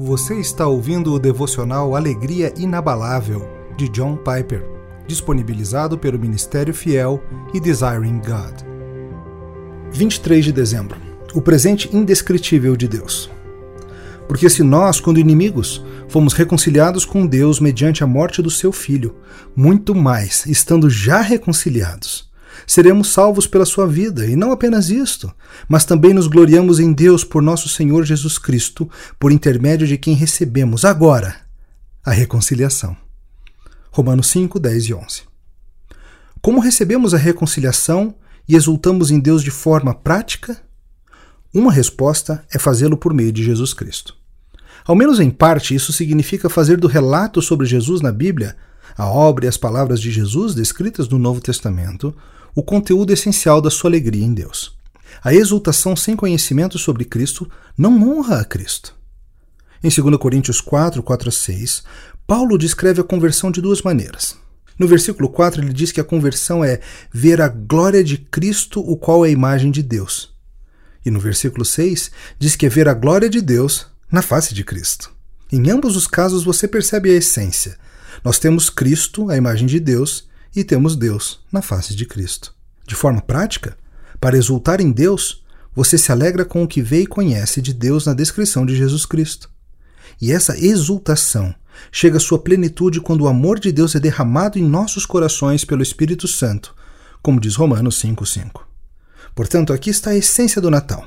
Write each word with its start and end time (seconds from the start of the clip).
Você 0.00 0.36
está 0.38 0.64
ouvindo 0.64 1.12
o 1.12 1.18
devocional 1.18 1.96
Alegria 1.96 2.54
Inabalável, 2.56 3.50
de 3.76 3.88
John 3.88 4.16
Piper, 4.16 4.64
disponibilizado 5.08 5.98
pelo 5.98 6.16
Ministério 6.16 6.72
Fiel 6.72 7.20
e 7.52 7.58
Desiring 7.58 8.20
God. 8.20 8.62
23 9.90 10.44
de 10.44 10.52
dezembro 10.52 10.96
O 11.34 11.42
presente 11.42 11.90
indescritível 11.92 12.76
de 12.76 12.86
Deus. 12.86 13.28
Porque 14.28 14.48
se 14.48 14.62
nós, 14.62 15.00
quando 15.00 15.18
inimigos, 15.18 15.84
fomos 16.06 16.32
reconciliados 16.32 17.04
com 17.04 17.26
Deus 17.26 17.58
mediante 17.58 18.04
a 18.04 18.06
morte 18.06 18.40
do 18.40 18.52
seu 18.52 18.70
Filho, 18.70 19.16
muito 19.56 19.96
mais, 19.96 20.46
estando 20.46 20.88
já 20.88 21.20
reconciliados, 21.20 22.27
seremos 22.66 23.12
salvos 23.12 23.46
pela 23.46 23.64
sua 23.64 23.86
vida, 23.86 24.26
e 24.26 24.36
não 24.36 24.52
apenas 24.52 24.90
isto, 24.90 25.32
mas 25.68 25.84
também 25.84 26.12
nos 26.12 26.26
gloriamos 26.26 26.78
em 26.80 26.92
Deus 26.92 27.24
por 27.24 27.42
nosso 27.42 27.68
Senhor 27.68 28.04
Jesus 28.04 28.38
Cristo, 28.38 28.88
por 29.18 29.32
intermédio 29.32 29.86
de 29.86 29.98
quem 29.98 30.14
recebemos 30.14 30.84
agora 30.84 31.36
a 32.04 32.10
reconciliação. 32.10 32.96
Romanos 33.90 34.28
5, 34.28 34.58
10 34.58 34.84
e 34.84 34.94
11. 34.94 35.22
Como 36.40 36.60
recebemos 36.60 37.14
a 37.14 37.18
reconciliação 37.18 38.14
e 38.48 38.54
exultamos 38.54 39.10
em 39.10 39.18
Deus 39.18 39.42
de 39.42 39.50
forma 39.50 39.92
prática? 39.92 40.60
Uma 41.52 41.72
resposta 41.72 42.44
é 42.52 42.58
fazê-lo 42.58 42.96
por 42.96 43.12
meio 43.12 43.32
de 43.32 43.42
Jesus 43.42 43.74
Cristo. 43.74 44.14
Ao 44.84 44.94
menos 44.94 45.20
em 45.20 45.30
parte, 45.30 45.74
isso 45.74 45.92
significa 45.92 46.48
fazer 46.48 46.78
do 46.78 46.86
relato 46.86 47.42
sobre 47.42 47.66
Jesus 47.66 48.00
na 48.00 48.12
Bíblia, 48.12 48.56
a 48.98 49.06
obra 49.06 49.44
e 49.44 49.48
as 49.48 49.56
palavras 49.56 50.00
de 50.00 50.10
Jesus 50.10 50.56
descritas 50.56 51.08
no 51.08 51.20
Novo 51.20 51.40
Testamento, 51.40 52.12
o 52.52 52.64
conteúdo 52.64 53.12
essencial 53.12 53.60
da 53.60 53.70
sua 53.70 53.88
alegria 53.88 54.24
em 54.24 54.34
Deus. 54.34 54.76
A 55.22 55.32
exultação 55.32 55.94
sem 55.94 56.16
conhecimento 56.16 56.76
sobre 56.78 57.04
Cristo 57.04 57.48
não 57.76 58.02
honra 58.02 58.40
a 58.40 58.44
Cristo. 58.44 58.96
Em 59.84 59.88
2 59.88 60.16
Coríntios 60.16 60.60
4, 60.60 61.00
4 61.00 61.28
a 61.28 61.32
6, 61.32 61.84
Paulo 62.26 62.58
descreve 62.58 63.00
a 63.00 63.04
conversão 63.04 63.52
de 63.52 63.60
duas 63.60 63.82
maneiras. 63.82 64.36
No 64.76 64.88
versículo 64.88 65.28
4, 65.28 65.62
ele 65.62 65.72
diz 65.72 65.92
que 65.92 66.00
a 66.00 66.04
conversão 66.04 66.64
é 66.64 66.80
ver 67.12 67.40
a 67.40 67.46
glória 67.48 68.02
de 68.02 68.18
Cristo, 68.18 68.80
o 68.80 68.96
qual 68.96 69.24
é 69.24 69.28
a 69.28 69.32
imagem 69.32 69.70
de 69.70 69.82
Deus. 69.82 70.34
E 71.06 71.10
no 71.10 71.20
versículo 71.20 71.64
6, 71.64 72.10
diz 72.36 72.56
que 72.56 72.66
é 72.66 72.68
ver 72.68 72.88
a 72.88 72.94
glória 72.94 73.30
de 73.30 73.40
Deus 73.40 73.86
na 74.10 74.22
face 74.22 74.54
de 74.54 74.64
Cristo. 74.64 75.12
Em 75.52 75.70
ambos 75.70 75.94
os 75.94 76.08
casos, 76.08 76.42
você 76.42 76.66
percebe 76.66 77.10
a 77.10 77.14
essência. 77.14 77.78
Nós 78.24 78.38
temos 78.38 78.70
Cristo, 78.70 79.30
a 79.30 79.36
imagem 79.36 79.66
de 79.66 79.80
Deus, 79.80 80.28
e 80.54 80.64
temos 80.64 80.96
Deus 80.96 81.40
na 81.52 81.62
face 81.62 81.94
de 81.94 82.04
Cristo. 82.04 82.54
De 82.86 82.94
forma 82.94 83.20
prática, 83.20 83.76
para 84.20 84.36
exultar 84.36 84.80
em 84.80 84.90
Deus, 84.90 85.44
você 85.74 85.96
se 85.96 86.10
alegra 86.10 86.44
com 86.44 86.62
o 86.62 86.68
que 86.68 86.82
vê 86.82 87.02
e 87.02 87.06
conhece 87.06 87.62
de 87.62 87.72
Deus 87.72 88.06
na 88.06 88.14
descrição 88.14 88.66
de 88.66 88.74
Jesus 88.74 89.06
Cristo. 89.06 89.48
E 90.20 90.32
essa 90.32 90.58
exultação 90.58 91.54
chega 91.92 92.16
à 92.16 92.20
sua 92.20 92.38
plenitude 92.38 93.00
quando 93.00 93.22
o 93.22 93.28
amor 93.28 93.60
de 93.60 93.70
Deus 93.70 93.94
é 93.94 94.00
derramado 94.00 94.58
em 94.58 94.64
nossos 94.64 95.06
corações 95.06 95.64
pelo 95.64 95.82
Espírito 95.82 96.26
Santo, 96.26 96.74
como 97.22 97.40
diz 97.40 97.54
Romanos 97.54 98.02
5,5. 98.02 98.62
Portanto, 99.34 99.72
aqui 99.72 99.90
está 99.90 100.10
a 100.10 100.16
essência 100.16 100.60
do 100.60 100.70
Natal. 100.70 101.06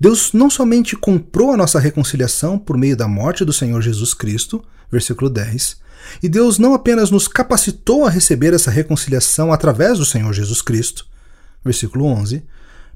Deus 0.00 0.32
não 0.32 0.48
somente 0.48 0.96
comprou 0.96 1.52
a 1.52 1.56
nossa 1.56 1.78
reconciliação 1.78 2.58
por 2.58 2.78
meio 2.78 2.96
da 2.96 3.06
morte 3.06 3.44
do 3.44 3.52
Senhor 3.52 3.82
Jesus 3.82 4.14
Cristo, 4.14 4.64
versículo 4.90 5.28
10, 5.28 5.76
e 6.22 6.28
Deus 6.28 6.58
não 6.58 6.74
apenas 6.74 7.10
nos 7.10 7.28
capacitou 7.28 8.04
a 8.04 8.10
receber 8.10 8.52
essa 8.54 8.70
reconciliação 8.70 9.52
através 9.52 9.98
do 9.98 10.04
Senhor 10.04 10.32
Jesus 10.32 10.62
Cristo, 10.62 11.06
versículo 11.64 12.06
11, 12.06 12.44